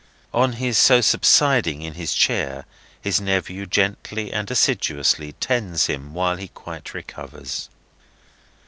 On 0.33 0.53
his 0.53 0.79
so 0.79 0.99
subsiding 0.99 1.83
in 1.83 1.93
his 1.93 2.15
chair, 2.15 2.65
his 2.99 3.21
nephew 3.21 3.67
gently 3.67 4.33
and 4.33 4.49
assiduously 4.49 5.33
tends 5.33 5.85
him 5.85 6.15
while 6.15 6.37
he 6.37 6.47
quite 6.47 6.95
recovers. 6.95 7.69